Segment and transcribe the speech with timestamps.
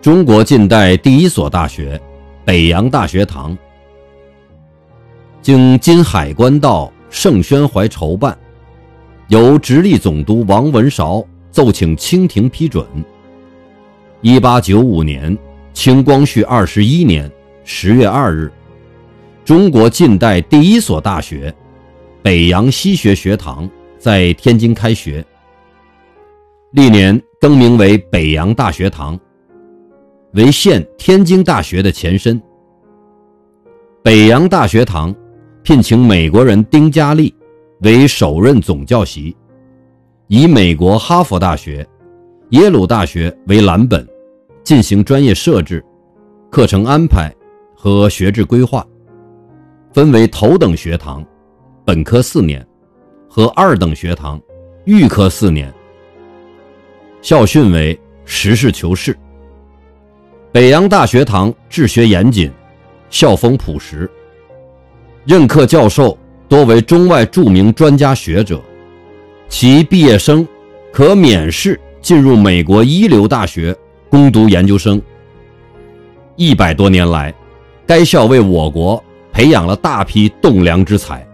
[0.00, 2.00] 中国近代第一所大学——
[2.46, 3.58] 北洋大学堂，
[5.42, 8.38] 经金海关道盛宣怀筹办，
[9.26, 12.86] 由直隶总督王文韶奏请清廷批准。
[14.20, 15.36] 一八九五年，
[15.72, 17.28] 清光绪二十一年
[17.64, 18.52] 十月二日，
[19.44, 21.52] 中国近代第一所大学——
[22.22, 23.68] 北洋西学学堂
[23.98, 25.26] 在天津开学，
[26.70, 29.18] 历年更名为北洋大学堂。
[30.34, 32.40] 为现天津大学的前身。
[34.02, 35.14] 北洋大学堂
[35.62, 37.34] 聘请美国人丁嘉丽
[37.80, 39.34] 为首任总教习，
[40.26, 41.86] 以美国哈佛大学、
[42.50, 44.06] 耶鲁大学为蓝本，
[44.62, 45.84] 进行专业设置、
[46.50, 47.34] 课程安排
[47.74, 48.86] 和学制规划，
[49.92, 51.24] 分为头等学堂
[51.86, 52.64] （本科四年）
[53.28, 54.40] 和二等学堂
[54.84, 55.72] （预科四年）。
[57.22, 59.16] 校训为实事求是。
[60.50, 62.50] 北洋大学堂治学严谨，
[63.10, 64.10] 校风朴实，
[65.26, 66.16] 任课教授
[66.48, 68.58] 多为中外著名专家学者，
[69.50, 70.48] 其毕业生
[70.90, 73.76] 可免试进入美国一流大学
[74.08, 75.00] 攻读研究生。
[76.36, 77.32] 一百多年来，
[77.86, 81.27] 该校为我国培养了大批栋梁之才。